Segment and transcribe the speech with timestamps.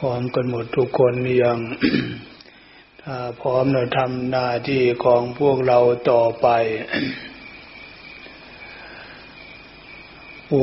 [0.00, 1.58] พร้อมกันหมดทุกคนยัง
[3.02, 5.78] ถ้าพร้อมเราทำหน้าที่ของพวกเรา
[6.10, 6.48] ต่อไป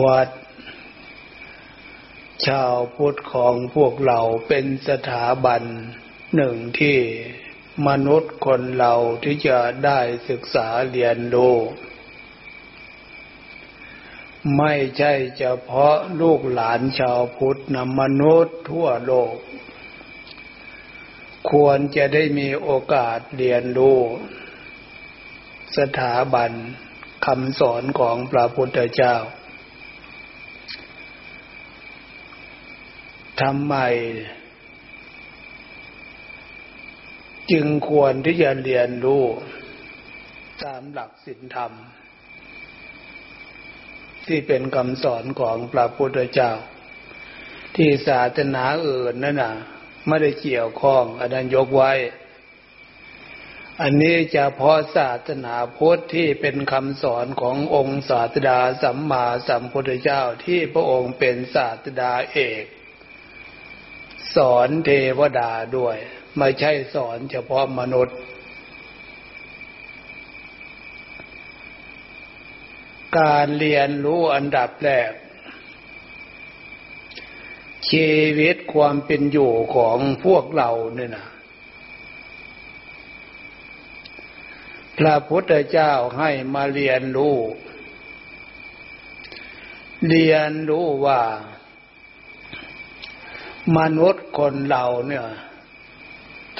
[0.03, 0.29] วัด
[2.47, 5.61] ชาวพุทธของพวกเราเป็นสถาบัน
[6.35, 6.97] หนึ่งที่
[7.87, 8.93] มนุษย์คนเรา
[9.23, 9.99] ที่จะได้
[10.29, 11.55] ศึกษาเรียนรู้
[14.57, 19.35] ไม่ใช่เฉพาะลูกหลานชาวพุทธนะมนุษย์ทั่วโลก
[21.51, 23.99] ควรจะได้มีโอกาสเรียนรู้
[25.77, 26.51] สถาบัน
[27.25, 29.15] คำสอนของพระพุทธเจ้า
[33.41, 33.75] ทำไม
[37.51, 39.23] จึงควรที่จะเรียนรู้
[40.63, 41.71] ตามหลักศีลธรรม
[44.27, 46.51] ที่เป็นคำสอนของพระพุทธเจ้า
[47.75, 49.53] ที่ศาสนาอื่นนั่นน่ะ
[50.07, 51.91] ไม่ได้เกี่ยวข้องอันนั้นยกไว้
[53.81, 62.65] อันนี้จะพาะศาสนาพุทธที่เป็นคำสอนขององค์ศาสดาสัมมาสัมพุทธเจ้าที่พระองค์เป็นศาสดาเอก
[64.35, 65.97] สอนเทวดาด้วย
[66.37, 68.17] ไม่ใช่สอนเฉพาะมนุษย์
[73.17, 75.11] การเรียนรู้อันดับแรก
[77.89, 81.27] ชีวิตความเป็นอยู่ของพวกเราเนี่ยนะ
[84.97, 87.37] พระพุทธเจ้าให้มาเรียนรู้
[90.09, 91.21] เรียนรู้ว่า
[93.77, 95.25] มนุษย์คนเราเนี่ย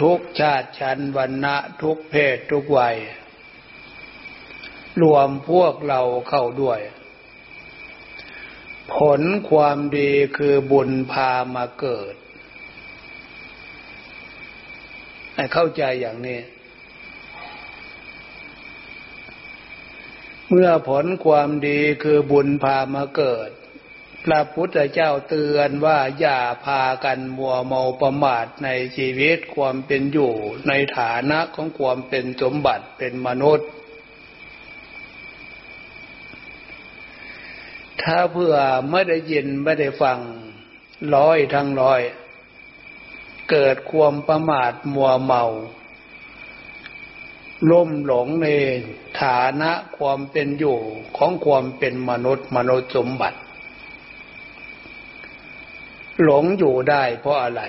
[0.01, 2.97] ทุกชาติชั้นวันณะทุกเพศทุกวัย
[5.01, 6.79] รวมพวกเราเข้าด้วย
[8.95, 12.15] ผลความดีคือบุญพามาเกิด
[15.35, 16.39] ให้เข้าใจอย่างนี้
[20.49, 23.49] เมื่อผลความดีคือบุญพามาเกิด
[24.25, 30.33] พระพุทธเจ้าเตือนว่าอย่าพากันมัวเมาประมาทในชีวิตความเป็นอยู่
[30.67, 33.67] ในฐานะของความเป็นสมบัติเป็นมนุษย์
[38.03, 38.53] ถ้าเพื่อ
[38.91, 40.19] ไม่ได้ยินไม่ได้ฟัง
[41.15, 42.01] ร้อยทั้งร้อย
[43.49, 45.43] เกิดความประมาทมัวเมา
[47.71, 48.47] ล่มหลงใน
[49.21, 50.79] ฐานะความเป็นอยู่
[51.17, 53.39] ของความเป็นมนุษย์มนุษย์สมบัติ
[56.23, 57.61] หลงอยู่ได้เพราะอะไร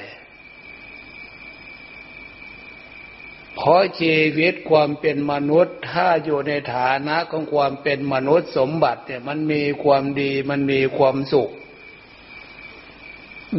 [3.64, 11.50] เพราะชีวิตความเป็นมนุษย์ ถ้าอยู่ในฐานะของความเป็นมนุษย์สมบัติเนี่ยมันมีความดีมันมีความสุข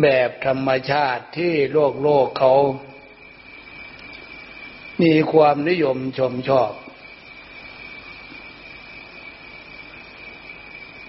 [0.02, 2.54] แบบธรรมชาติที่โลกโลกเขา
[5.04, 6.72] มีความนิยมชมชอบ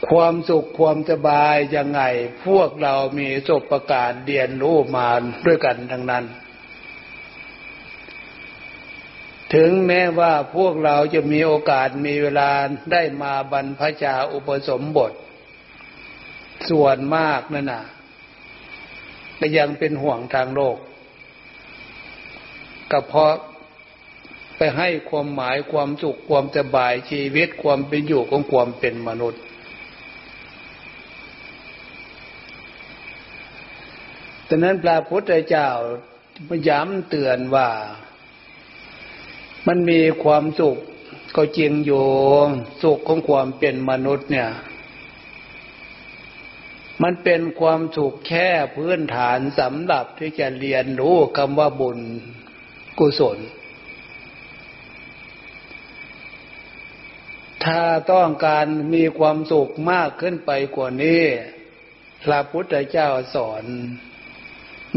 [0.08, 2.02] ความสุขความสบายยังไง
[2.46, 5.08] พวกเรามีสบประกาศเรียนรู้มา
[5.46, 6.26] ด้วยกันทั้งนั้น
[9.52, 12.50] ถึงแม้ว่าพวกเราจะมีโอกาสมีเวลา
[12.92, 15.12] ได้มาบรรพชาอุปสมบท
[16.70, 17.84] ส่วนมากนั่นน่ะ
[19.38, 20.76] ก็ยังเป็นห่วงทางโลก
[22.90, 23.32] ก็เพราะ
[24.56, 29.42] ไปให้ความหมายความสุขความสบายชีวิตความเป็นอยู่ของความเป็นมนุษย์
[34.48, 35.68] ดังนั้นพระพุทธเจ้า
[36.68, 37.68] ย้ำเตือนว่า
[39.66, 40.78] มันมีความสุข
[41.36, 42.04] ก็จริงอยู่
[42.82, 44.50] สุขของความเป็นมนุษย์เนี่ย
[47.02, 51.98] มันเป็นความสุขแค่พื้นฐานสำหรับที่จะเรียนรู้คำว่าบุญ
[52.98, 53.38] กุศล
[57.64, 57.82] ถ้า
[58.12, 61.22] ต้องการมีความสุขมากขึ้นไปกว่านี้
[62.24, 63.64] พระพุทธเจ้าสอน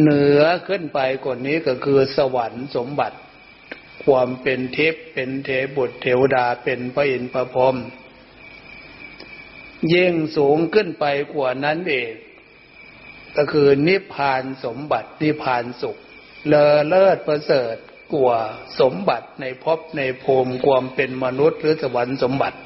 [0.02, 3.18] เหนือขึ้นไปกว่านี้ก็คือสวรรค์สมบัติ
[4.08, 7.76] ความเป็นเทพเป็นเทบุตรเทวดาเป็นพระอินทร์พระพรหม
[9.94, 12.12] ยิ่งสูงขึ้นไปกว่านั้นเอง
[13.38, 15.98] ก็คือนิพพานสมบัตินิพพานสุข
[16.48, 17.76] เลอเลิศประเสริฐ
[18.16, 18.40] กว่า
[18.80, 22.58] สมบัติในภพในภูมิความเป็นมนุษย์หรือสวรรค์สมบัติ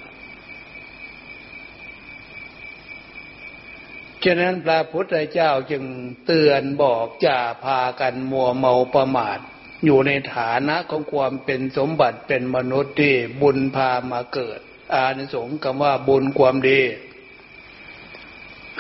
[4.23, 5.83] ฉะนั้นพระพุทธเจ้าจึง
[6.25, 9.39] เตือนบอกจะพากันมัวเมาประมาท
[9.85, 14.59] อยู่ในฐานะของความเป็นสมบัติเป็นมนุษย์ที่บุญพามาเกิด
[14.93, 16.81] อานิสงส์คำว่าบุญความดี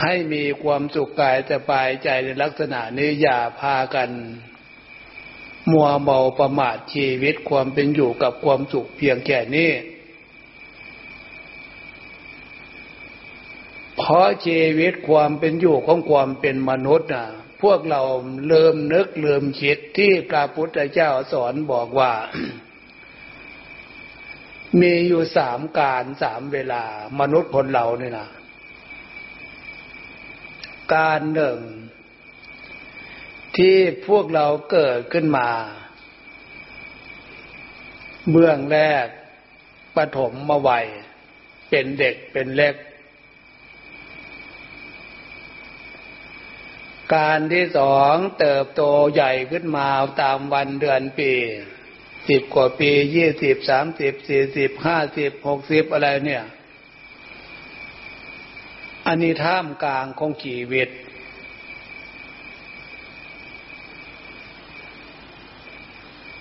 [0.01, 4.09] ให้มีความสุขกายสบายใจในลักษณะนี้อย่าพากัน
[5.71, 9.71] มัวเมาประมาทชีวิตความเป็นอยู่กับความสุขเพียงแค่นี้
[13.97, 17.27] เพราะชีวิตความเป็นอยู่ของความเป็นมนุษย์น่ะ
[17.61, 18.01] พวกเรา
[18.47, 22.13] เริ่มนึกเริ่มคิดที่พระพุทธเจ้าสอนบอกว่า
[24.81, 26.83] มีอยู่สามการสามเวลา
[27.19, 28.29] มนุษย์คนเราเนี่ยนะ
[30.93, 31.59] การหนึ่ง
[33.57, 35.49] ที่พวกเราเกิดขึ้นมา
[38.31, 39.05] เบื้องแรก
[39.95, 40.85] ปฐมมาวัย
[41.69, 42.75] เป็นเด็กเป็นเล็ก
[47.15, 48.81] การที่สองเติบโต
[49.13, 49.87] ใหญ่ขึ้นมา
[50.21, 51.31] ตามวันเดือนปี
[52.29, 56.43] สิบกว่าปียี่สิบสามสิบสี่สิบห้าสิบหกสิบอะไรเนี่ย
[59.07, 60.89] อันนี้ท่ามกลางของชีวิต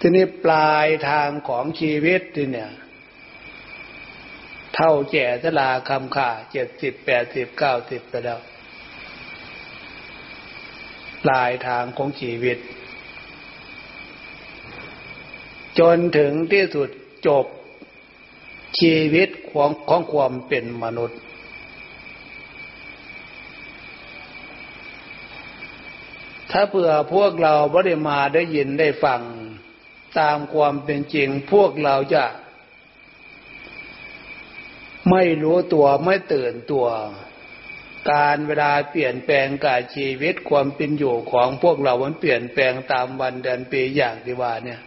[0.01, 2.71] ทีนี้ปลายทางของชีวิตที่เนี่ย
[4.75, 8.41] เท่าแก่ชลาคำขาเจ็ดสิบแปดสิบเก้าสิบไปแล้ว
[11.25, 12.59] ปลายทางของชีวิต
[15.79, 16.89] จนถึงที่สุด
[17.27, 17.47] จบ
[18.81, 21.21] ชีวิตของของความเป็นมนุษย์
[26.51, 29.21] ถ้าเผื่อพวกเราไม่ได้มาได้ยินได้ฟัง
[30.19, 32.25] ตามความเป็นจริงพวกเราจะ
[35.11, 36.87] ไม่รู้ตัวไม่ตื่นตัว
[38.11, 44.81] การเวลาเปลี่ยนแปลงกายชีวิตความเป็นอยู่ของพวกเรามันเปลี่ยนแปลงตามวันเดือนปีอย่างที่ว่าเนี่ย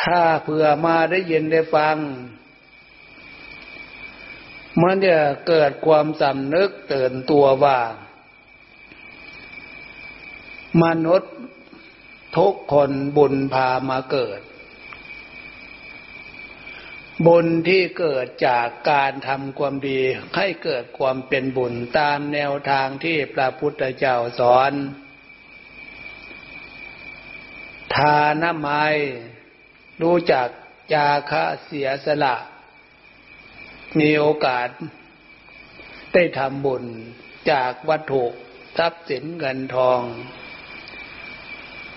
[0.00, 1.96] ถ้าเผื่อมาได้ยินได้ฟัง
[4.82, 5.16] มันจะ
[5.48, 7.78] เกิดความสำนึกตื่นตัวว่า
[10.82, 11.34] มนุษย์
[12.38, 14.40] ทุกคนบุญพามาเกิด
[17.26, 20.00] บุญที่เกิดจากการทำความดี
[20.36, 24.72] ให้เกิดความเป็นบุญตามแนวทางที่พระพุทธเจ้าสอน
[27.94, 28.68] ทานไม
[30.02, 30.48] รู้จัก
[30.94, 32.36] จาคะเสียสละ
[33.98, 34.68] มีโอกาส
[36.12, 36.84] ได้ทำบุญ
[37.50, 38.24] จากวัตถุ
[38.78, 40.00] ทรัพย์สินเงินทอง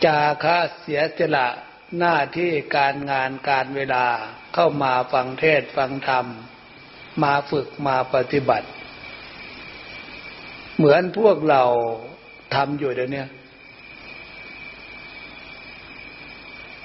[0.06, 1.48] จาค่าเสียสละ
[2.00, 4.08] หน้าที่การงานการเวลา
[4.56, 6.26] เข้ามาฟังเทศฟังธรรม
[7.24, 8.68] มาฝึกมาปฏิบัติ
[10.78, 11.64] เหมือนพวกเรา
[12.56, 13.26] ทำอยู่เดี๋ยวนี้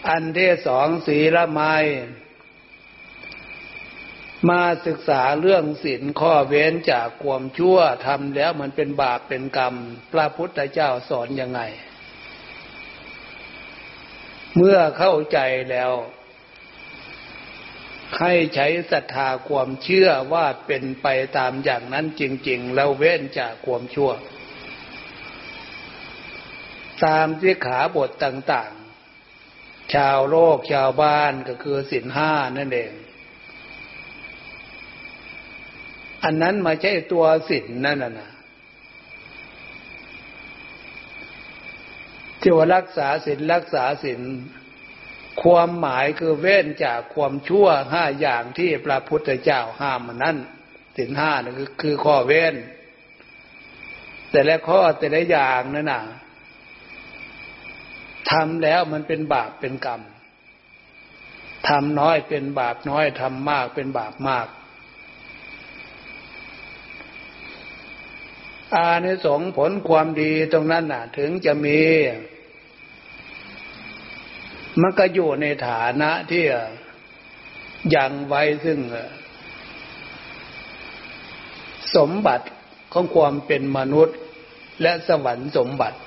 [0.09, 1.75] อันที่สองสีละไม้
[4.51, 9.75] มาศึกษาเรื่องศีลข้อเว้นจากความชั่วทำแล้วมันเป็นบาปเป็นกรรม
[10.13, 11.61] พระพุทธเจ้าสอนยังไง
[14.57, 15.39] เมื่อเข้าใจ
[15.71, 15.93] แล้ว
[18.19, 21.07] ให้ใช้ศรัทธาความเชื่อว่าเป็นไป
[21.39, 24.11] ตามอย่างนั้นจริง ๆ แล้วเว้นจากความชั่ว
[27.05, 32.93] ตามที่ขาบทต่างๆ ชาวโลกชาวบ้านก็คือสินห้านั่นเอง
[36.25, 38.31] อันนั้นมาใช่ตัวศีลนั่นน่ะ
[42.41, 44.21] ที่ว่ารักษาศีลรักษาศีล
[45.43, 50.37] ความหมายคือเว้นจากความชั่วห้าอย่างที่พระพุทธเจ้าห้ามมันนั้น
[50.97, 52.55] ศีลห้านี่คือคือข้อเว้น
[54.31, 56.03] แต่ละข้อแต่ละอย่างนั่นน่ะ
[58.31, 60.01] ทำแล้วมันเป็นบาปเป็นกรรม
[61.69, 64.47] ทำน้อยเป็นบาปน้อยทำมากเป็นบาปมาก
[68.75, 71.81] อานิสงส์ผลความดีตรงนั้นน่ะ ถึงจะมี
[74.81, 76.45] มันก็อยู่ในฐานะที่
[77.97, 78.81] ยังไว้ซึ่ง
[81.97, 82.47] สมบัติ
[82.93, 84.19] ของความเป็นมนุษย์
[84.83, 85.99] และสวรรค์สมบัติ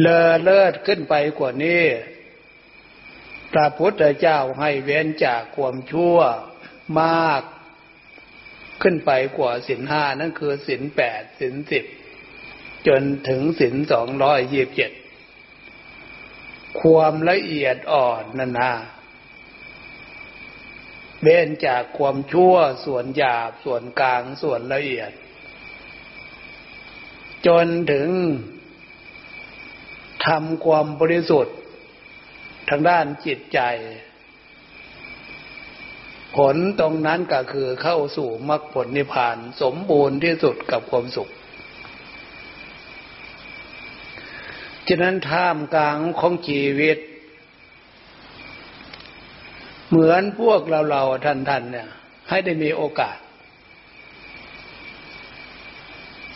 [0.00, 1.82] เลอเลิศขึ้นไปกว่านี้
[3.52, 6.18] พระพุทธเจ้าให้เว้นจากความชั่ว
[7.00, 7.42] มาก
[8.82, 11.84] ขึ้นไปกว่าสินห้านั่นคือสินแปดสินสิบ
[12.86, 14.92] จนถึงสินสองร้อยยี่บเจ็ด
[16.80, 18.72] ความละเอียดอ่อนนั่นนะ
[21.22, 25.12] เบ้นจากความชั่วส่วนหยาบส่วนกลางส่วนละเอียด
[27.46, 28.08] จนถึง
[30.26, 31.56] ทำความบริสุทธิ์
[32.68, 33.60] ทางด้านจิตใจ
[36.36, 41.30] ผลตรงนั้นก็คือเข้าสู่มรรคผลนิพพาน สมบูรณ์ที่สุดกับความสุข
[44.88, 46.98] ฉะนั้นท่ามกลางของชีวิต
[49.88, 51.88] เหมือนพวกเราเราท่านท่านเนี่ย
[52.28, 53.18] ให้ได้มีโอกาส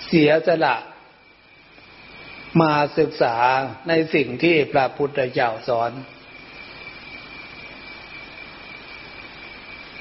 [0.07, 0.77] เสียสละ
[2.61, 3.37] มาศึกษา
[3.89, 5.93] ในสิ่งที่พระพุทธเจ้าสอน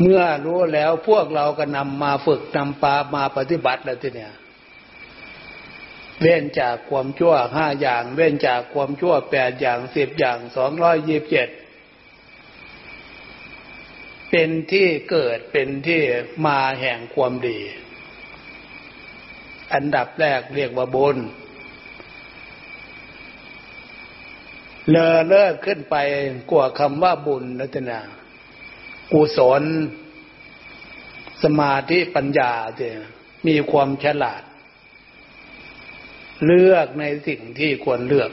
[0.01, 4.33] เมื่อรู้แล้วพวกเราก็นำมาฝึกนำปามาปฏิบัติแล้วทีเนี้ย
[6.27, 11.49] เว้นจากความชั่วห้าอย่าง เว้นจากความชั่วแปดอย่างสิบอย่างสองร้อยยี่บเจ็ด
[14.29, 16.01] เป็นที่เกิดเป็นที่
[16.45, 17.59] มาแห่งความดี
[19.73, 21.17] อันดับแรกเรียกว่าบุญ
[24.89, 25.95] เลอเลิกขึ้นไป
[26.51, 28.01] กว่าคำว่าบุญนะจ๊ะ
[29.11, 29.63] กุศล
[31.43, 32.81] สมาธิปัญญาเจ
[33.47, 34.43] มีความฉลาด
[36.43, 38.31] เลือกในสิ่งที่ควรเลือก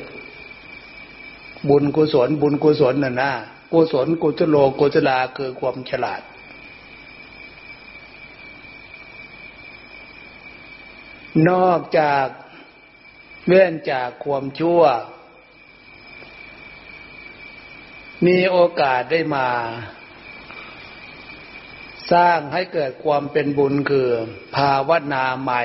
[1.68, 3.32] บุญกุศล บุญกุศลน่ะนะ
[3.72, 6.22] กุศลกุศโลกุศลาคือความฉลาด
[11.48, 12.26] นอกจาก
[13.46, 14.82] เลื่นจากความชั่ว
[18.26, 19.48] มีโอกาสได้มา
[22.12, 24.08] สร้างให้เกิดความเป็นบุญคือ
[24.56, 25.62] ภาวนาใหม่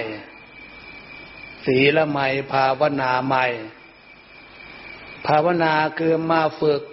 [1.67, 3.45] ศีละใหม่ภาวนาใหม่
[5.27, 6.83] ภาวนาคือมาฝึก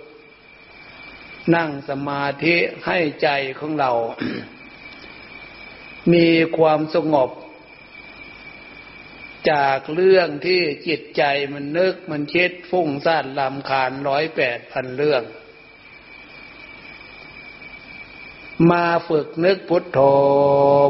[1.54, 3.28] นั่งสมาธิให้ใจ
[3.58, 3.92] ของเรา
[6.12, 7.30] มีความสงบ
[9.50, 15.22] จากเรื่องที่จิตใจมันนึกมันคิดฟุ้งซ่านลำคาญร้อยแปดพันเรื่อง
[18.70, 20.00] มาฝึกนึกพุทโธ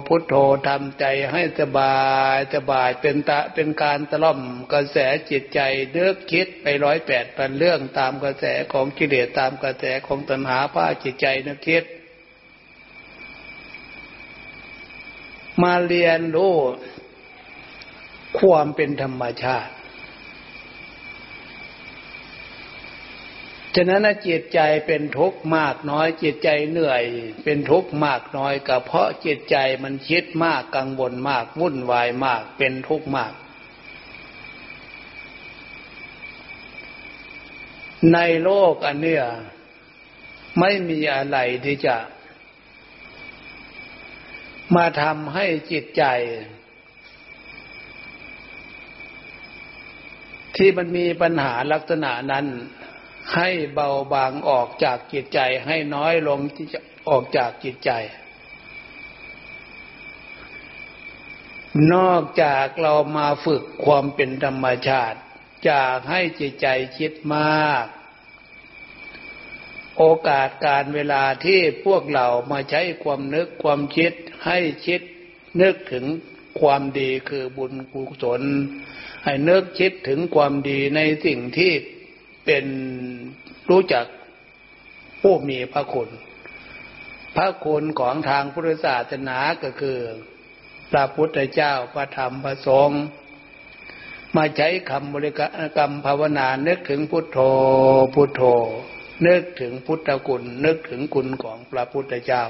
[0.09, 0.35] พุทโธ
[0.69, 1.97] ทำใจให้สบา
[2.35, 4.40] ยสบายเป็นตะเป็นการตล่อม
[4.73, 4.99] กระแส
[5.31, 5.61] จิตใจ
[5.93, 11.85] เนึกคิดไปร้อยแปดพันเรื่องตามกระแสของกิเลสตามกระแสของตัณหาผ้าจิตใจนึกคิด
[15.62, 16.57] มาเรียนรู้
[18.38, 19.73] ความเป็นธรรมชาติ
[23.76, 27.04] ฉะนั้นจิตใจเป็นทุกข์มากน้อยจิตใจเหนื่อย
[27.45, 33.33] เป็นทุกข์มากน้อยก็เพราะจิตใจมันคิดมากกังวลมากวุ่นวายมากเป็นทุกข์มาก
[38.12, 39.25] ในโลกอันเนี้ย
[40.61, 41.97] ไม่มีอะไรที่จะ
[44.76, 46.04] มาทำให้จิตใจ
[50.57, 52.47] ที่มันมีปัญหาลักษณะนั้น
[53.33, 57.90] ให้เบาบางออกจากจิตใจให้น้อยลงที่จะออกจากจิตใจ
[61.95, 65.19] นอกจากเรามาฝึกความเป็นธรรมชาติ
[65.71, 66.66] จากให้จิตใจ
[66.99, 67.85] คิดมาก
[69.99, 74.12] โอกาสการเวลาที่พวกเรามาใช้ความนึกความคิด
[74.47, 75.00] ให้คิด
[75.62, 76.04] นึกถึง
[76.61, 78.43] ความดีคือบุญกุศล
[79.25, 81.73] ให้นึกคิดถึงความดีในสิ่งที่
[82.45, 82.65] เป็น
[83.71, 84.07] รู้จัก
[85.23, 86.09] ผู้มีพระคุณ
[87.37, 89.99] พระคุณของทางพุทธศาสนาก็คือ
[90.91, 93.03] พระพุทธเจ้าพระธรรมพระสงฆ์
[94.37, 95.33] มาใช้คำบริ
[95.77, 97.39] กรรมภาวนานึกถึงพุทโธ
[98.15, 98.43] พุทโธ
[99.27, 102.43] นึกถึงพุทธคุณ นึกถึงคุณของพระพุทธเจ้า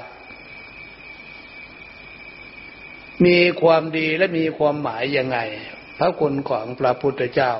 [3.25, 5.37] มีความดีและมีความหมายยังไง
[5.97, 7.51] พระคุณของพระพุทธเจ้า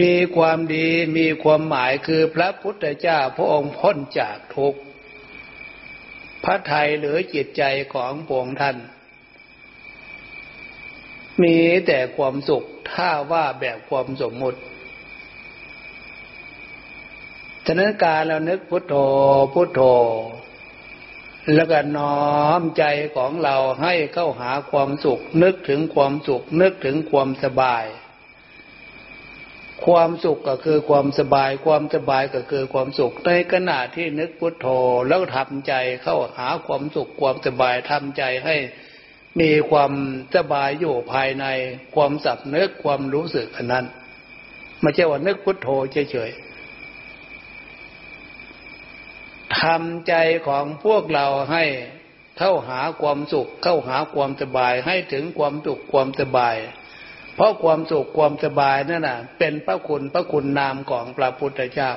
[0.00, 4.80] มีความดีมีความหมายคือพระพุทธเจ้าพระองค์พ้นจากทุกข์
[6.44, 7.62] พระไทยหรือจิตใจ
[7.94, 8.76] ของพวงท่าน
[11.42, 14.60] มีแต่ความสุขถ้าว่าแบบความสมมุติ
[17.66, 18.94] ฉะนั้นการเรานึกพุทโธ
[19.54, 19.80] พุทโธ
[21.54, 22.84] แล้วก็น้อมใจ
[23.16, 27.84] ของเราให้เข้าหาความสุข นึกถึงความสุข นึกถึงความสบาย
[29.86, 34.66] ความสุขก็คือความสบาย ความสบายก็คือความสุข ในขณะที่นึกพุทโธ
[35.08, 38.56] แล้วทำใจเข้าหาความสุขความสบายทำใจให้
[39.40, 39.92] มีความ
[40.36, 41.46] สบายอยู่ภายใน
[41.94, 43.86] ความสับเนึกความรู้สึกอันนั้น
[44.80, 46.48] ไม่ใช่ว่านึกพุทโธเฉยๆ
[49.60, 50.14] ทำใจ
[50.48, 51.64] ของพวกเราให้
[52.38, 56.56] เข้าหาความสุข เข้าหาความสบายให้ถึงความสุขความสบาย
[57.38, 61.90] เพราะความสุขความสบายนั่นน่ะ เป็นพระคุณพระคุณนามของพระพุทธเจ้า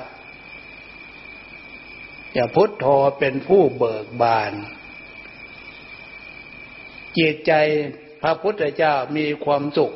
[2.34, 2.86] อย่าพุทโธ
[3.18, 4.52] เป็นผู้เบิกบาน
[7.18, 7.52] จิตใจ
[8.22, 9.92] พระพุทธเจ้ามีความสุข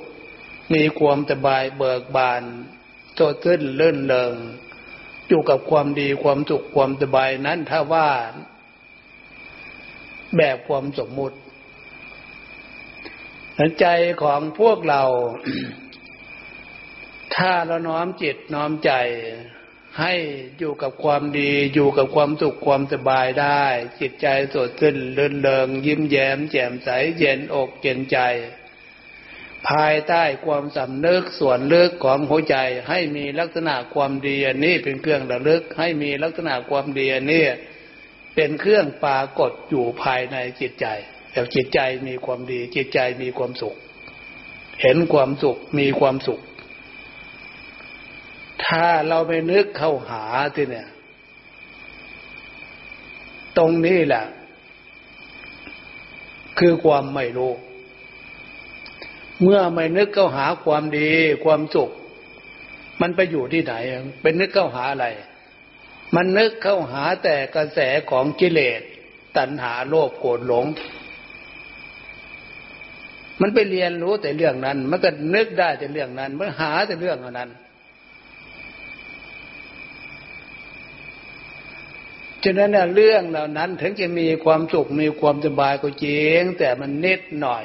[0.74, 2.42] มีความสบายเบิกบาน
[3.14, 4.34] โตขึ้นเลื่นเลิง
[5.28, 8.08] อยู่กับความดีความสุขความสบายนั้นถ้าว่า
[10.36, 11.36] แบบความสมมุติ
[13.80, 13.86] ใจ
[14.22, 15.02] ของพวกเรา
[17.36, 18.92] ถ้าเราน้อมจิตน้อมใจ
[20.00, 20.14] ให้
[20.58, 23.64] อยู่กับความดีอยู่กับความสุขความสบายได้
[24.00, 28.18] จิตใจสดชื่นเลื่นเลิง ยิ้มแย้ม แจ่มใสเย็นอกเย็นใจ
[29.68, 32.56] ภายใต้ความสำนึกส่วนลึกของหัวใจ
[32.88, 37.44] ให้มีลักษณะความดีอันนี้เป็นเครื่องระลึก ให้มีลักษณะความดีอันนี้
[38.34, 40.86] เป็นเครื่องปรากฏอยู่ภายในจิตใจ
[41.36, 43.74] แต่จิตใจมีความดี จิตใจมีความสุข
[44.82, 46.40] เห็นความสุขมีความสุข
[48.64, 50.24] ถ้าเราไปนึกเข้าหา
[50.54, 50.88] ที่เนี่ย
[53.58, 54.24] ตรงนี้แหละ
[56.58, 57.52] คือความไม่รู้
[59.42, 61.10] เมื่อไม่นึกเข้าหาความดี
[61.44, 61.90] ความสุข
[63.00, 63.74] มันไปอยู่ที่ไหน
[64.22, 65.06] เป็นนึกเข้าหาอะไร
[66.14, 67.78] มันนึกเข้าหาแต่กระแส
[68.10, 68.80] ของกิเลส
[69.36, 70.66] ตัณหาโลภโกรธหลง
[73.40, 77.50] มันไปเรียนรู้แต่เรื่องนั้น มันก็นึกได้แต่เรื่องนั้น มันหาแต่เรื่องนั้น
[82.44, 87.64] ฉะนั้นเรื่องเหล่านั้น ถึงจะมีความสุขมีความสบายก็จริงแต่มันนิดหน่อย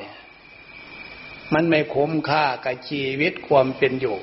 [1.54, 4.18] มันไม่คุ้มค่ากับชีวิตความเป็นอยู่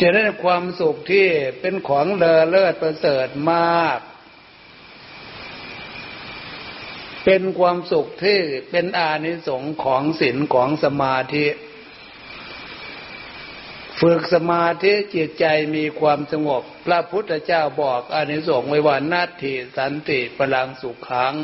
[0.00, 1.26] ฉะนั้นความสุขที่
[1.60, 3.98] เป็นของเลอเลิศประเสริฐมาก
[7.24, 8.38] เป็นความสุขที่
[8.70, 11.46] เป็นอานิสงส์ของศีลของสมาธิ
[14.00, 21.34] ฝึกสมาธิจิตใจมีความสงบ พระพุทธเจ้าบอกอานิสงส์ไว้ว่านาทีสันติพลังสุขขัง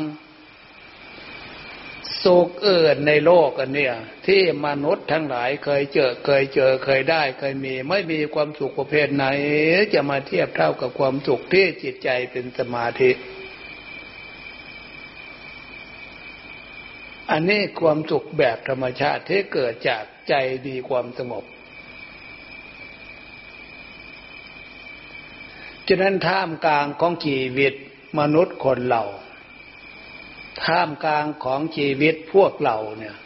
[2.23, 3.95] สุขเอื่นในโลกอันเนี้ย
[4.27, 9.25] ที่มนุษย์ทั้งหลายเคยเจอเคยเจอเคยได้ เคยมี ไม่มีความสุขประเภทไหน
[9.93, 13.11] จะมาเทียบเท่ากับความสุขที่จิตใจเป็นสมาธิ
[17.31, 20.33] อันนี้ความสุขแบบธรรมชาติที่เกิดจากใจ
[20.67, 21.45] ดีความสงบ
[25.87, 27.73] ฉะนั้นท่ามกลางของชีวิต
[28.19, 29.03] มนุษย์คนเรา
[30.65, 33.17] ท่ามกลางของชีวิตพวกเราเนี่ย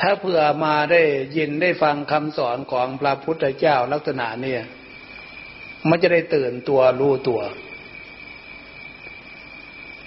[0.00, 1.02] ถ้าเผื่อมาได้
[1.36, 4.62] ยินได้ฟังคำสอนของพระพุทธเจ้าลักษณะเนี่ย
[5.88, 7.40] มันจะได้ตื่นตัวรู้ตัว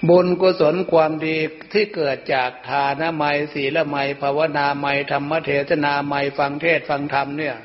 [0.07, 1.38] บุญกุศลความดี
[1.73, 7.55] ที่เกิดจากทานไมศีลไมภาวนาไมธรรมเทศนาไมฟังเทศฟังธรรมเนี่ย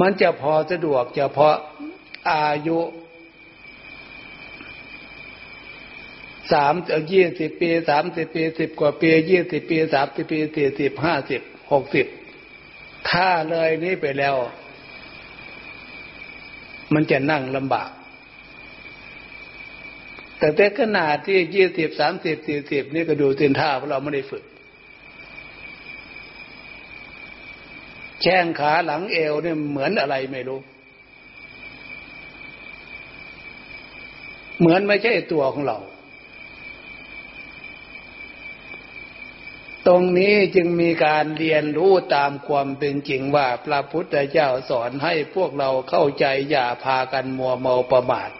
[0.00, 1.56] มันจะพอสะดวกเฉพาะ
[2.30, 2.78] อายุ
[6.52, 6.74] สาม
[7.12, 11.40] ยี่สิบปีสามสิบปีสิบกว่าปียี่สิบปีสามสิบปีสี่สิบห้าสิบ
[11.72, 12.06] หกสิบ
[13.10, 14.36] ถ้าเลยนี้ไปแล้ว
[16.94, 17.90] มันจะนั่งลำบาก
[20.40, 24.44] แต่แต่ขนาดที่ยี่สิบสามสิบสี่สิบนี่ก็ดูตินท่าเพราะเราไม่ได้ฝึก
[28.22, 30.60] แข้งขาหลังเอวเนี่ยเหมือนอะไรไม่รู้
[34.60, 35.78] เหมือนไม่ใช่ตัวของเรา
[39.86, 48.30] ตรงนี้จึงมีการเรียนรู้ตามความเป็นจริงว่าพระพุทธเจ้าสอนให้พวกเราเข้าใจอย่าพากันมัวเมาประมาท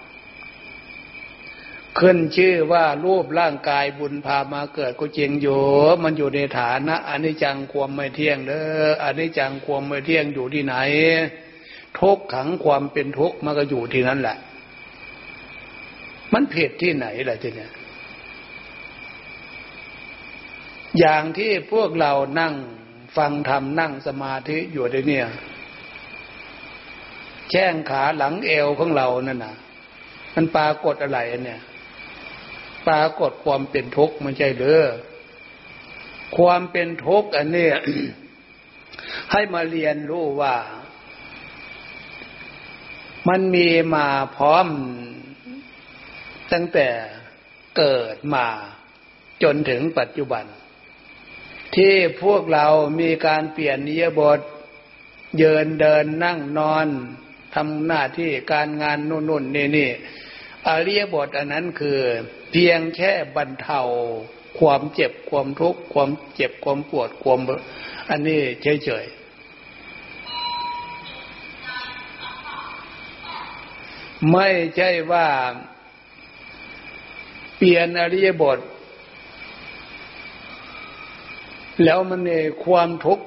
[1.99, 5.61] ขึ้นชื่อว่ารูปร่างกายบุญพามาเกิดก็จริงอยู่
[6.03, 10.75] มันอยู่ในฐานะอนิจจังความไม่เที่ยงเด้ออนิจจังความไม่เที่ยงอยู่ที่ไหน
[11.99, 14.37] ทุกขังความเป็นทุกข์มันก็อยู่ที่นั้นแหละ
[16.33, 17.73] มันผิดที่ไหนล่ะทีเนี้ย
[20.99, 22.55] อย่างที่พวกเรานั่ง
[23.17, 25.27] ฟังธรรมนั่งสมาธิอยู่ในเนี่ย
[27.51, 29.55] แข้งขาหลังเอวของเรานั่นน่ะ
[30.35, 31.61] มันปรากฏอะไรเนี่ย
[32.87, 34.83] ปรากฏความเป็นทุกข์ไมันใช่หรือ
[36.37, 37.71] ความเป็นทุกข์อันนี้
[39.33, 40.57] ให้มาเรียนรู้ว่า
[43.29, 44.67] มันมีมาพร้อม
[46.53, 46.89] ตั้งแต่
[47.77, 48.47] เกิดมา
[49.43, 50.45] จนถึงปัจจุบัน
[51.77, 52.67] ที่พวกเรา
[53.01, 54.41] มีการเปลี่ยนนิยบท
[55.39, 56.87] เยินเดินนั่งนอน
[57.55, 59.91] ทำหน้าที่การงานนู่นนนี่นี่
[60.69, 61.99] อริยบทอันนั้นคือ
[62.53, 63.81] เพียงแค่บรรเทา
[64.59, 67.41] ความเจ็บความทุกข์ความเจ็บความปวดความ
[68.11, 68.41] อันนี้
[68.85, 69.21] เฉยๆ
[74.33, 75.27] ไม่ใช่ว่า
[77.57, 78.59] เปลี่ยนอริยบท
[81.85, 82.31] แล้วมันใน
[82.65, 83.25] ความทุกข์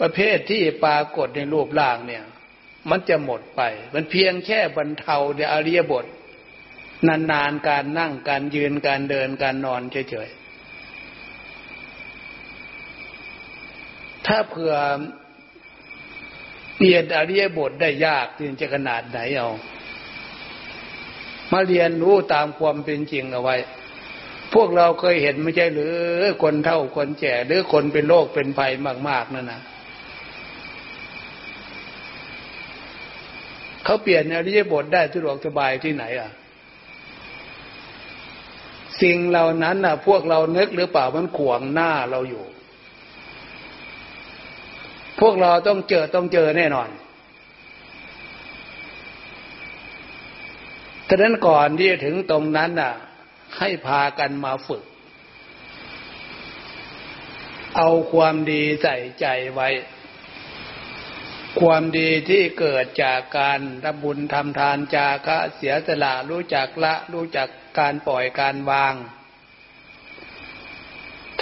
[0.00, 2.24] ประเภทที่ปรากฏในรูปร่างเนี่ย
[2.90, 3.62] มันจะหมดไป
[3.94, 6.04] มันเพียงแค่บรรเทาในอริยบท
[7.08, 10.38] นานๆการนั่งการยืนการเดินการนอนเฉยๆ
[14.26, 14.74] ถ้าเผื่อ
[16.76, 19.50] เปลี่ยนอริยบทได้ยากจึงจะขนาดไหนเอา
[21.52, 23.56] มาเรียนรู้ตามความเป็นจริงเอาไว้
[24.54, 25.92] พวกเราเคยเห็นไม่ใช่หรือ
[26.42, 28.72] คนเท่าคนแก่หรือคนเป็นโรคเป็นภัย
[29.08, 29.60] มาก ๆนั่นนะ
[33.84, 36.30] เขาเปลี่ยนอริยบทได้สะดวกสบายที่ไหนอะ
[39.02, 42.44] สิ่งเหล่านั้นน่ะ พวกเรานึกหรือเปล่ามันขวางหน้าเราอยู่
[45.20, 46.88] พวกเราต้องเจอต้องเจอแน่นอน
[51.08, 52.94] ฉะนั้นก่อนที่จะถึงตรงนั้นน่ะ
[53.58, 54.82] ให้พากันมาฝึก
[57.76, 59.68] เอาความดีใส่ใจไว้
[61.60, 68.94] ความดีที่เกิดจากการทำบุญทำทานจาคะเสียสละรู้จักละ รู้จัก การปล่อยการวาง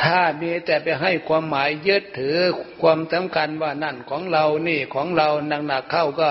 [0.00, 2.36] ถ้ามีแต่ไปให้ความหมายยึดถือ
[2.82, 5.28] ความสำคัญว่านั่นของเรานี่ของเรา
[5.68, 6.30] หนักๆเข้าก็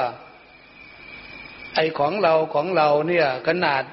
[1.75, 3.83] ไอของเราของเราเนี่ยขนาด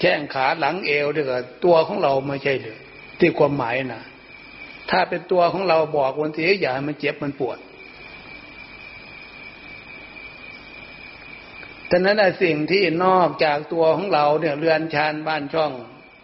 [0.00, 1.26] แข้งขาหลังเอวเดียว
[1.64, 2.78] ตัวของเราไม่ใช่เลย
[3.18, 4.02] ที่ความหมายนะ
[4.90, 7.58] ถ้าเป็นตัวของเราบอกวันทีอย่าให้มันเจ็บมันปวด
[11.90, 15.72] ฉะนั้นสิ่งที่นอกจากตัวของเราเนี่ยเรือนชานบ้านช่อง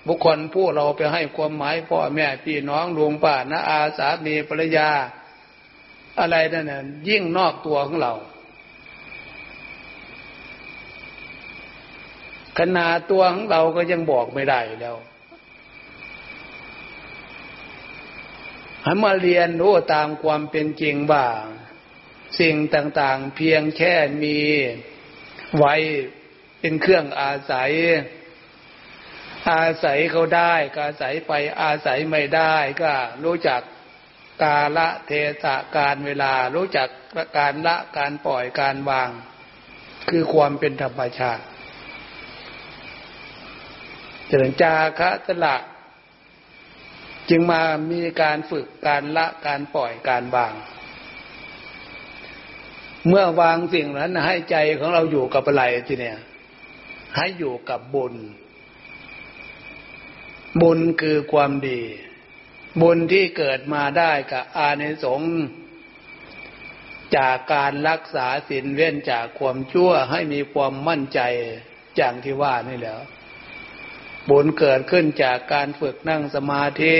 [0.06, 4.88] บุคคลผู้เราไปให้ความหมายพ่อแม่พี่น้องลุงป้านะอาสามีภรรยา
[6.20, 8.12] อะไรนั่นน่ะยิ่งนอกตัวของเรา
[12.58, 14.96] ขนาดตัวของเราก็ยังบอกไม่ได้แล้ว
[18.82, 21.26] ให้มาเรียนรู้ตามความเป็นจริงบ้า
[22.40, 24.38] สิ่งต่างๆ เพียงแค่มี
[25.58, 25.74] ไว้
[26.60, 27.70] เป็นเครื่องอาศัย
[29.50, 31.32] อาศัยเขาได้ก็อาศัยไป
[31.62, 32.92] อาศัยไม่ได้ก็
[33.24, 33.60] รู้จัก
[34.42, 35.10] กาละเท
[35.42, 36.88] ศะการเวลารู้จัก
[37.38, 39.10] การละการปล่อยการวาง
[40.08, 41.44] คือความเป็นธรรมชาติ
[44.30, 45.56] จริญจาคะตละ
[47.30, 50.52] จึงมามีการฝึกการละการปล่อยการวาง
[53.08, 56.18] เมื่อวางสิ่งนั้นให้ใจของเราอยู่กับอะไรทีเนี่ย
[57.16, 58.14] ให้อยู่กับบุญ
[60.62, 61.80] บุญคือความดี
[62.82, 65.34] บุญที่เกิดมาได้กับอานิสงส์
[67.16, 71.20] จากการรักษาศีลเว้นจากความชั่วให้มีความมั่นใจ
[71.96, 73.00] อย่างที่ว่านี่แล้ว
[74.30, 76.96] บุญเกิดขึ้นจากการฝึกนั่งสมาธิ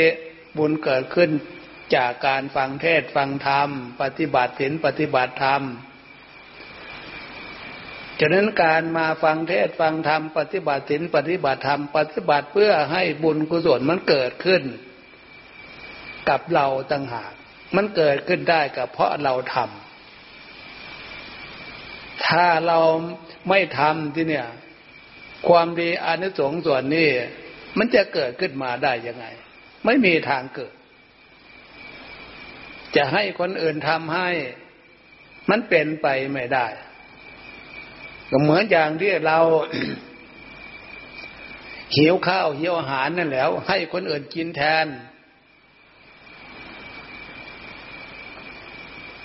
[0.58, 1.30] บุญเกิดขึ้น
[1.96, 3.68] จากการฟังเทศฟังธรรม
[4.02, 5.62] ปฏิบัติศีลปฏิบัติธรรม
[8.20, 14.62] ฉะนั้นการมาฟังเทศฟังธรรมปฏิบัติศีลปฏิบัติธรรมปฏิบัติเพื่อให้บุญกุศลมันเกิดขึ้น
[16.28, 17.32] กับเราต่างหาก
[17.76, 22.80] มันเกิดขึ้นได้กับเพราะเราทำถ้าเรา
[23.48, 24.46] ไม่ทำที่เนี่ย
[25.48, 27.08] ความดีอนิสงส์ส่วนนี้
[27.78, 29.26] มันจะเกิดขึ้นมาได้ยังไง
[29.84, 30.74] ไม่มีทางเกิด
[32.96, 34.30] จะให้คนอื่นทำให้
[35.50, 36.66] มันเป็นไปไม่ได้
[38.30, 39.38] ก็เหมือนอย่างที่เรา
[41.96, 44.86] หิวข้าวหิวอาหารนั่นแล้ว ให้คนอื่นกินแทน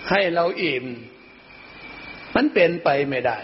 [0.09, 0.85] ให้เราอิ่ม
[2.35, 3.37] มันเป็นไปไม่ได้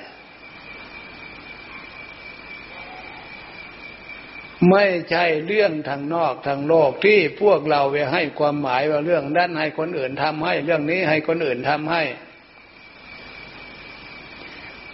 [4.70, 12.04] ไม่ใช่เรื่องทางนอกทางโลกที่พวกเราไปให้ความหมายว่าเรื่องนั้นให้คนอื่นทำให้ เรื่องนี้ให้คนอื่นทำให้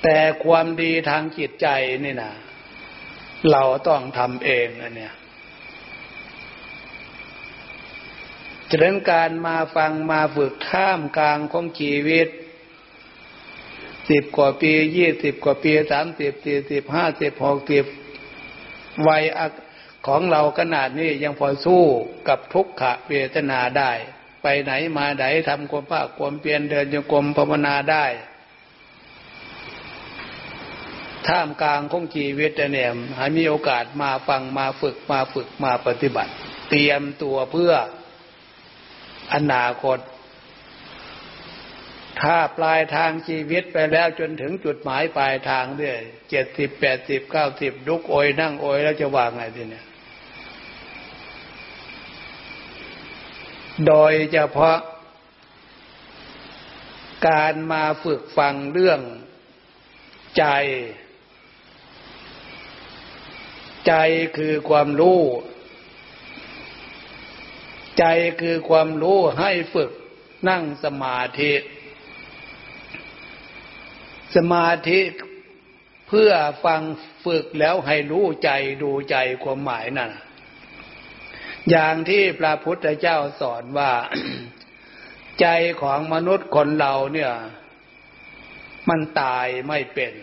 [0.03, 1.67] แต่ความดีทางจิตใจ
[2.05, 2.33] นี่นะ
[3.51, 5.13] เราต้องทำเองอันเนี้ย
[8.69, 12.27] จะเรื่องการมาฟังมาฝึกข้ามกลางของชีวิต
[14.09, 17.85] สิบกว่าปียี่สิบกว่าปีสามสิบสี่สิบห้าสิบหกสิบ
[19.07, 19.23] วัย
[20.07, 21.83] ของเราขนาดนี้ยังพอสู้
[22.27, 23.91] กับทุกขะเวทนาได้
[24.43, 28.05] ไปไหนมาไหนทำความภาคความเปลี่ยนเดินโยกรมภาวนาได้
[31.29, 36.31] ท่ามกลางของชีวิตเนี่ยให้มีโอกาสมาฟังมาฝึกมาฝึกมาปฏิบัติ
[36.69, 37.73] เตรียมตัวเพื่อ
[39.33, 39.99] อนาคต
[42.21, 45.97] ถ้าปลายทางชีวิตไปแล้วจนถึงจุดหมายปลายทางเนี่ย
[46.29, 49.85] เจ็ดสิบแปดสิบเก้าสิบลุกโอยนั่งโอยแล้วจะวางไงทีเนี่ย
[53.87, 54.77] โดยเฉพาะ
[57.27, 58.99] การมาฝึกฟังเรื่อง
[60.37, 60.45] ใจ
[63.87, 63.93] ใจ
[64.37, 65.21] คือความรู้
[67.99, 68.05] ใจ
[68.41, 69.91] คือความรู้ให้ฝึก
[70.49, 71.53] นั่งสมาธิ
[74.35, 74.99] สมาธิ
[76.07, 76.31] เพื่อ
[76.65, 76.81] ฟัง
[77.25, 78.51] ฝึกแล้วให้รู้ใจ
[78.83, 80.11] ดูใจความหมายนั่น
[81.69, 83.91] อย่างที่พระพุทธเจ้าสอนว่า
[85.41, 85.47] ใจ
[85.81, 87.33] ของมนุษย์คนเราเนี่ย
[88.89, 90.13] มันตายไม่เป็น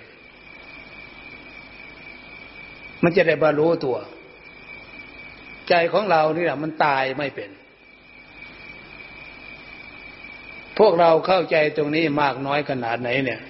[3.02, 3.98] มันจะได้บรรลุตัว
[5.68, 7.50] ใจของเราเนี่ยมันตายไม่เป็น
[10.78, 13.40] พวกเราเข้าใจตรงนี้มากน้อยขนาดไหนเนี่ย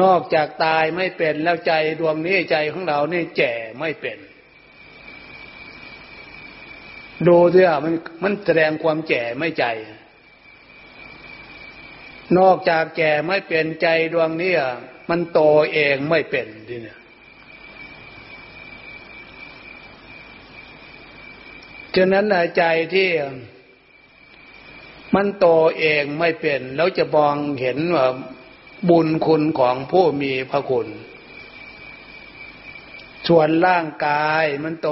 [0.00, 4.18] นอกจากตายไม่เป็นแล้วใจดวงนี้ใจของเรานี่แก่ไม่เป็น
[7.26, 9.64] ดูเถอะมันมันแสดงความแก่ไม่ใจ
[12.38, 14.52] นอกจากแก่ไม่เป็นใจดวงนี้
[15.10, 15.40] มันโต
[15.72, 16.99] เองไม่เป็นทีเนี่ย
[21.96, 22.24] ฉะนั้น
[22.56, 23.08] ใจที่
[25.14, 25.46] มันโต
[25.78, 28.06] เองไม่เป็น แล้วจะมองเห็นว่า
[28.88, 30.88] บุญคุณของผู้มีพระคุณ
[33.28, 34.90] ส่วนร่างกายมันโต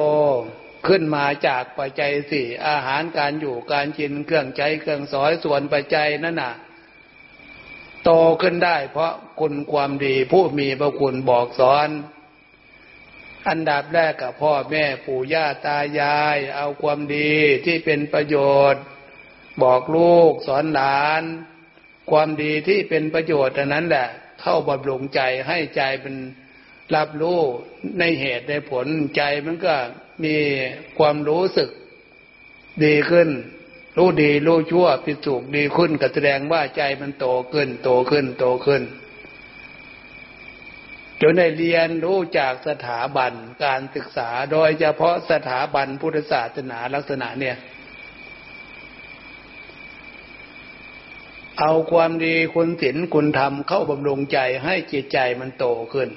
[0.89, 6.55] ขึ้นมาจากปัจจัยสี่อาหารการอยู่การกินเครื่องใจเครื่องสอยส่วนปัจจัยนั่นน่ะ
[8.05, 8.11] โต
[8.43, 11.89] ขึ้นได้เพราะคุณความดีผู้มีพระคุณบอกสอน
[13.49, 17.33] อันดับแรกกับพ่อแม่ปู่ย่าตายาย เอาความดี
[17.67, 18.37] ที่เป็นประโย
[18.73, 18.83] ชน์
[19.63, 21.23] บอกลูกสอนหลาน
[22.11, 24.09] ความดีที่เป็นประโยชน์อันนั้นแหละ
[24.41, 26.17] เข้าบำรุงใจให้ใจเป็น
[26.95, 27.41] รับรู้
[27.99, 29.75] ในเหตุในผลใจมันก็
[30.25, 30.37] มี
[30.99, 31.71] ความรู้สึก
[32.85, 33.29] ดีขึ้น
[33.97, 38.83] รู้ดีรู้ชั่วผิดถูกดีขึ้นก็แสดงว่าใจมันโตขึ้น โตขึ้นโตขึ้น
[41.23, 43.33] จนได้เรียนรู้จากสถาบัน
[43.65, 47.57] การศึกษาโดยเฉพาะสถาบันพุทธศาสนาลักษณะเนี่ย
[51.61, 56.11] เอาความดีคุณศีลคุณธรรมเข้าบำรุงใจให้จิตใจมันโตขึ้น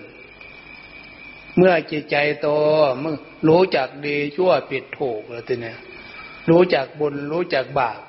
[1.57, 2.49] เมื่อจิตใจโต
[3.03, 3.15] มึง
[3.47, 5.77] รู้จักดีชั่วผิดถูกแล้วทีเนี้ย
[6.49, 7.99] รู้จักบุญรู้จักบาป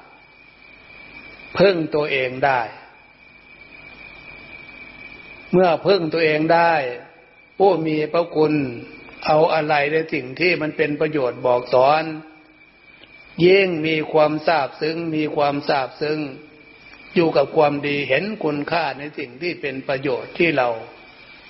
[1.59, 2.61] พึ่งตัวเองได้
[5.53, 6.75] เมื่อพึ่งตัวเองได้
[7.59, 8.55] ผู้มีพระคุณ
[9.27, 12.05] เอาอะไรในสิ่งที่มันเป็นประโยชน์บอกสอน
[13.47, 16.19] ยิ่งมีความทราบซึ้งมีความทราบซึ้ง
[17.15, 20.69] อยู่กับความดีเห็นคุณค่าในสิ่งที่เป็นประโยชน์ที่เรา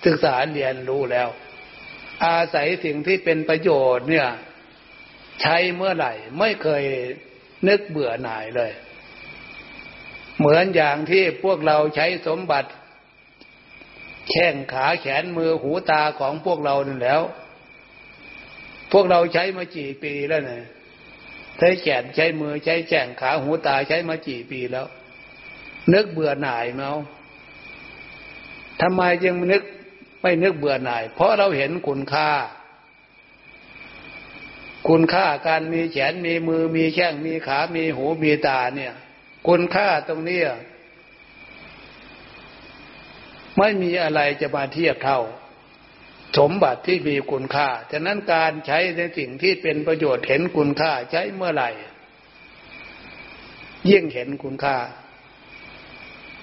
[0.04, 1.28] ศึกษาเรียนรู้แล้ว
[2.24, 4.28] อาศัยสิ่งที่เป็นประโยชน์เนี่ย
[5.42, 6.84] ใช้เมื่อไหร่ ไม่เคย
[7.68, 8.72] นึกเบื่อหน่ายเลย
[10.38, 12.70] เหมือนอย่างที่พวกเราใช้สมบัติ
[14.28, 17.22] แข้งขาแขนมือหูตาของพวกเรานั่นแล้ว
[18.92, 20.62] พวกเราใช้มากี่ปีแล้วเนี่ย
[21.58, 24.86] ใช้แขนใช้มือใช้แข้งขาหูตาใช้มากี่ปีแล้ว
[25.92, 26.92] นึกเบื่อหน่ายเมา
[28.80, 29.62] ทำไมยังนึก
[30.22, 32.30] ไม่นึกเบื่อหน่าย เพราะเราเห็นคุณค่า
[34.88, 38.94] คุณค่าการมีแขนมีมือมีแข้งมีขา มีหูมีตาเนี่ย
[39.48, 40.40] คุณค่าตรงนี้
[43.58, 45.20] ไม่มีอะไรจะมาเทียบเท่า
[46.38, 51.70] สมบัติที่มีคุณค่าฉะนั้นการใช้ในสิ่งที่เป็นประโยชน์เห็นคุณค่าใช้เมื่อไหร่
[53.90, 54.76] ยิ่งเห็นคุณค่า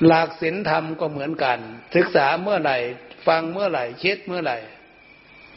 [0.06, 1.60] หลักศีลธรรมก็เหมือนกัน
[1.96, 2.78] ศึกษาเมื่อไหร่
[3.28, 4.58] ฟังเมื่อไหร่คิดเมื่อไหร่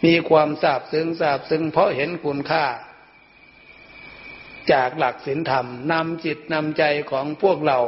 [0.05, 2.65] มีความทราบซึ้งทราบซึ้งเพราะเห็นคุณค่า
[4.73, 7.81] จากหลักศีลธรรมนำจิตนำใจของพวกเรา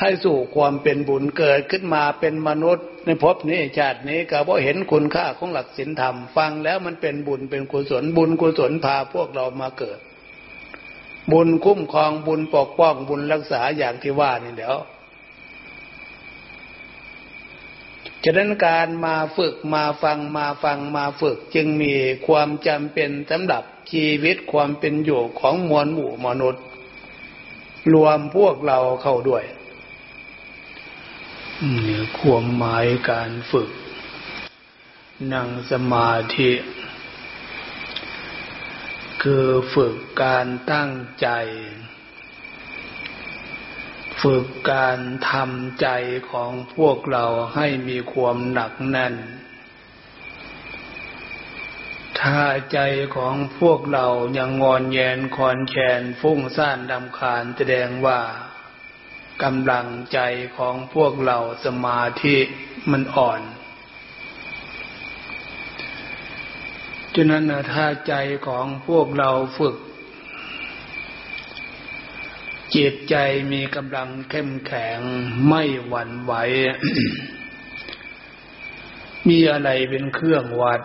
[0.00, 9.98] ให้สู่ความเป็นบุญเกิดขึ้นมาเป็นมนุษย์ ในภพนี้ชาตินี้ก็เพราะเห็นคุณค่าของหลักศีลธรรม ฟังแล้วมันเป็นบุญเป็นกุศลบุญกุศลพาพวกเรามาเกิด
[11.32, 14.76] บุญคุ้มครองบุญปกป้องบุญรักษาอย่างที่ว่านี่เดี๋ยว
[18.24, 21.94] ฉะนั้นการมาฝึกมาฟังมาฟังมาฝึก จึงมี
[22.26, 26.62] ความจำเป็นสำหรับชีวิตความเป็นอยู่ของมวลหมู่มนุษย์
[27.94, 29.44] รวมพวกเราเข้าด้วย
[32.18, 33.70] ความหมายการฝึก
[35.32, 36.52] นั่งสมาธิ
[39.22, 41.28] คือฝึกการตั้งใจ
[44.22, 44.98] ฝึกการ
[45.30, 45.88] ทำใจ
[46.30, 49.14] ของพวกเราให้มีความหนักแน่น
[52.20, 52.42] ถ้า
[52.72, 52.78] ใจ
[53.16, 54.06] ของพวกเรา
[54.38, 58.20] ยังงอนแยนคอนแคนฟุ้งซ่านดำคาญแสดงว่า
[59.42, 60.18] กำลังใจ
[60.56, 62.36] ของพวกเราสมาธิ
[62.90, 63.42] มันอ่อน
[67.14, 68.14] ฉะนั้นถ้าใจ
[68.46, 69.76] ของพวกเราฝึก
[72.76, 73.16] จิตใจ
[73.52, 74.98] มีกำลังเข้มแข็ง
[75.48, 76.32] ไม่หวั่นไหว
[79.28, 80.80] มีอะไรเป็นเครื่องวัด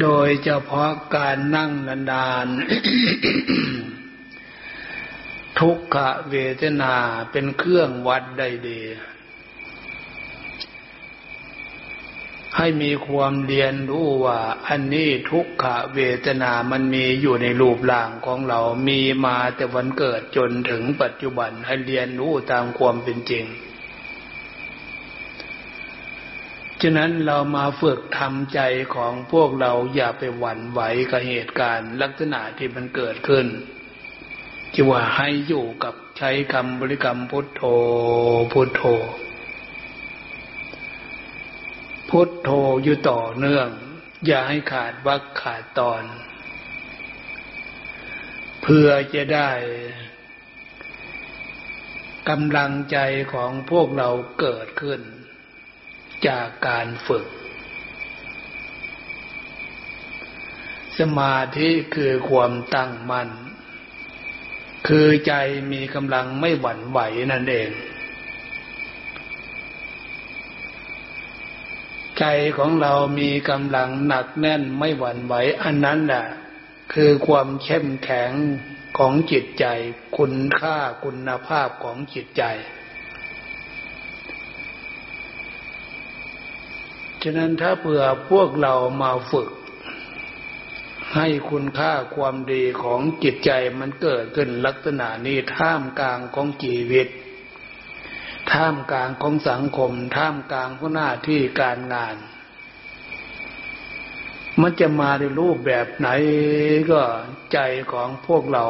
[0.00, 1.70] โดยเฉพาะการนั่ง
[2.10, 4.01] นานๆ
[5.60, 5.96] ทุกข
[6.30, 6.94] เวทนา
[7.32, 8.80] เป็นเครื่องวัดได้ดี
[12.56, 23.44] ให้มีความเรียนรู้ว่า อันนี้ทุกขเวทนามันมีอยู่ในรูปร่างของเรา มีมาแต่วันเกิดจนถึงปัจจุบันให้เรียนรู้ตามความเป็นจริง
[26.80, 28.60] ฉะนั้นเรามาฝึกทำใจ
[28.94, 33.46] ของพวกเราอย่าไปหวั่นไหวกับเหตุการณ์ ลักษณะที่มันเกิดขึ้น
[34.74, 37.62] จีว่าให้อยู่กับใช้คำบริกรรมพุทโธ
[38.52, 38.82] พุทโธ
[42.10, 42.50] พุทโธ
[42.82, 43.68] อยู่ต่อเนื่อง
[44.26, 46.04] อย่าให้ขาดวักขาดตอน
[48.62, 49.50] เพื่อจะได้
[52.28, 52.98] กำลังใจ
[53.32, 54.08] ของพวกเรา
[54.40, 55.00] เกิดขึ้น
[56.26, 57.26] จากการฝึก
[60.98, 63.30] สมาธิคือความตั้งมัน่น
[64.88, 65.34] คือใจ
[65.72, 67.00] มีกำลังไม่หวั่นไหว
[67.32, 67.70] นั่นเอง
[72.18, 72.24] ใจ
[72.58, 76.26] ของเรามีกำลังหนักแน่นไม่หวั่นไหว อันนั้นแหละ
[76.92, 78.30] คือความเข้มแข็ง
[78.98, 79.66] ของจิตใจ
[80.16, 82.44] คุณค่าคุณภาพของจิตใจ
[87.22, 89.48] ฉะนั้นถ้าเผื่อพวกเรามาฝึก
[91.16, 97.08] ให้คุณค่าความดีของจิตใจมันเกิดขึ้นลักษณะนี้ท่ามกลางของชีวิต
[98.52, 102.16] ท่ามกลางของสังคม ท่ามกลางของหน้าที่การงาน
[104.60, 106.08] มันจะมาในรูปแบบไหน
[106.92, 107.02] ก็
[107.52, 107.58] ใจ
[107.92, 108.66] ของพวกเรา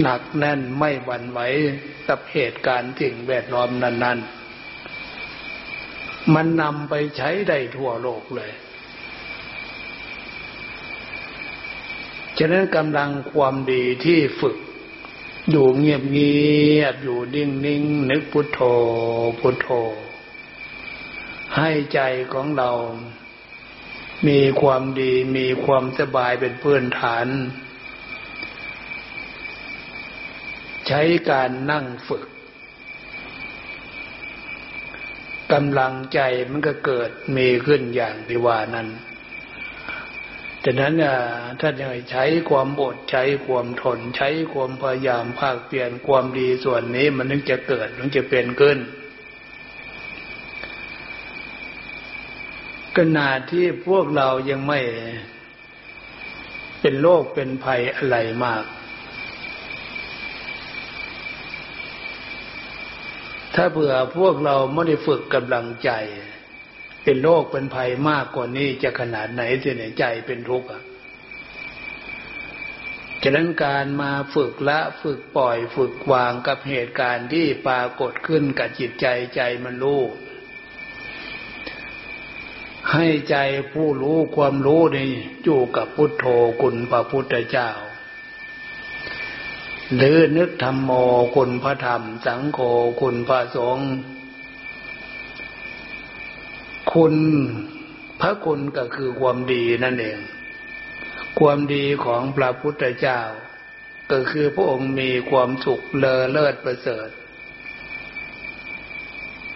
[0.00, 1.40] หนักแน่นไม่หวั่นไหว
[2.08, 4.18] กับเหตุการณ์สิ่งแวดล้อมนั้น
[5.46, 8.52] ๆ มันนำไปใช้ได้ทั่วโลกเลย
[12.38, 14.56] ฉะนั้นกำลังความดีที่ฝึก
[15.50, 16.36] อยู่เงียบเงี
[16.80, 18.60] ยบอยู่นิ่งนิ่งนึกพุทโธ
[19.40, 19.68] พุทโธ
[21.56, 22.00] ให้ใจ
[22.32, 22.70] ของเรา
[24.28, 27.26] มีความดีมีความสบายเป็นพื้นฐาน
[30.86, 32.24] ใช้การนั่งฝึก
[35.52, 36.20] กำลังใจ
[36.50, 38.88] มันก็เกิดมีขึ้นอย่างที่ว่านั้น
[40.68, 40.94] ฉะนั้น
[41.60, 48.78] ท่านยังใช้ความอดใช้ความทน ใช้ความพยายามภาคเปลี่ยนความดีส่วนนี้มันถึงจะเกิดถึงจะเป็นขึ้น
[52.96, 54.80] ขณะที่พวกเรายังไม่
[56.80, 58.64] เป็นโรคเป็นภัยอะไรมาก
[63.54, 65.90] ถ้าเผื่อพวกเราไม่ได้ฝึกกำลังใจ
[67.06, 70.82] เป็นโรคเป็นภัยมากกว่านี้จะขนาดไหนที่ไหนใจเป็นทุกข์อะ
[73.22, 80.02] ฉะนั้นการมาฝึกละฝึกปล่อยฝึกวางกับเหตุการณ์ที่ปรากฏขึ้นกับจิตใจใจมันรู้
[82.92, 83.36] ให้ใจ
[83.72, 85.10] ผู้รู้ความรู้นี่
[85.44, 86.26] อยู่กับพุทโธ
[86.62, 87.70] คุณพระพุทธเจ้า
[89.96, 90.90] หรือนึกธรรมโม
[91.36, 92.58] คุณพระธรรม สังโฆ
[93.00, 93.90] คุณพระสงฆ์
[96.96, 97.16] คุณ
[98.20, 100.18] พระคุณก็คือความดีนั่นเอง
[101.38, 103.20] ความดีของพระพุทธเจ้า
[104.12, 107.08] ก็คือพระองค์มีความสุขเลอเลิศประเสริฐ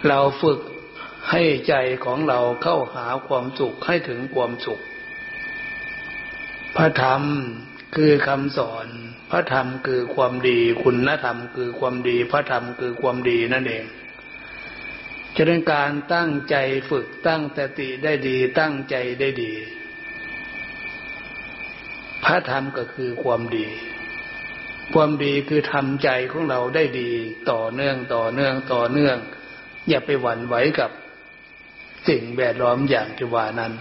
[0.07, 0.59] เราฝึก
[1.31, 1.73] ให้ใจ
[2.05, 4.79] ของเราเข้าหาความสุขให้ถึงความสุข
[6.77, 7.21] พระธรรม
[7.95, 8.87] คือคำสอน
[9.31, 13.85] พระธรรมคือความดี คุณธรรมคือความดี พระธรรมคือความดีนั่นเอง
[15.35, 16.55] จะเป็นการตั้งใจ
[16.89, 19.53] ฝึกตั้งสติได้ดี ตั้งใจได้ดี
[22.23, 23.67] พระธรรมก็คือความดี
[24.93, 27.11] ความดีคือทำใจของเราได้ดี
[27.51, 29.17] ต่อเนื่องต่อเนื่องต่อเนื่อง
[29.89, 30.91] อย่าไปหวั่นไหวกับ
[32.07, 33.73] สิ่งแวดล้อมอย่างที่ว่านั้น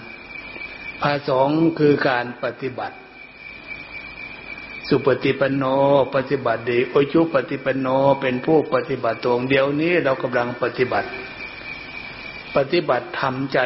[1.03, 1.49] พระสง
[1.79, 2.97] คือการปฏิบัติ
[4.89, 5.65] สุปฏิปันโน
[6.15, 7.87] ปฏิบัติดีโอชุปฏิปันโน
[8.21, 11.09] เป็นผู้ปฏิบัติตรงเดียวนี้เรากำลังปฏิบัติ
[12.57, 13.59] ปฏิบัติทำใจ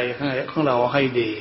[0.51, 1.33] ของเราให้ดี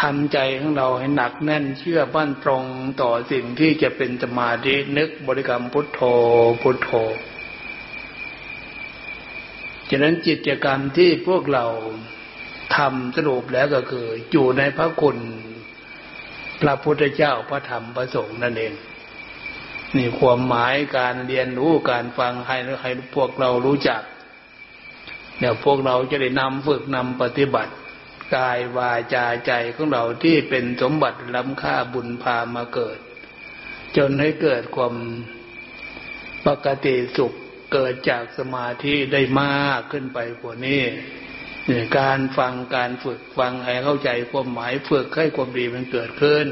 [0.00, 2.64] ทำใจของเราให้หนักแน่นเชื่อบั้นตรง
[3.02, 6.00] ต่อสิ่งที่จะเป็นสมาธินึกบริกรรมพุทโธ
[6.62, 6.90] พุทโธ
[9.90, 11.66] ฉะนั้นจิตกรรมที่พวกเรา
[12.76, 15.18] ทำสรุปแล้วก็คือ อยู่ในพระคุณ
[16.60, 18.74] พระพุทธเจ้าพระธรรมพระสงฆ์นั่นเอง
[19.96, 24.02] นี่ความหมายการเรียนรู้การฟังให้ให้พวกเรารู้จัก
[25.38, 27.72] เดี๋ยวพวกเราจะได้นำฝึกนำปฏิบัติ
[28.36, 32.98] กายวาจาใจของเราที่เป็นสมบัติล้ำค่าบุญพามาเกิด
[33.96, 34.94] จนให้เกิดความ
[36.46, 37.32] ปกติสุข
[37.72, 40.82] เกิดจากสมาธิได้มากขึ้นไปกว่านี้
[41.98, 46.46] การฟังการฝึกฟังให้เข้าใจความหมายฝึกให้ความดีมันเกิดขึ้น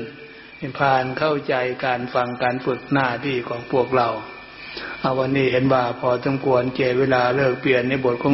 [0.79, 1.55] ผ่านเข้าใจ
[1.87, 4.09] การฟังการฝึกหน้าที่ของพวกเรา
[5.01, 8.31] เอาวันนี้เห็นว่าพอสมควรเจเวลาเลิกเปลี่ยนในบทของ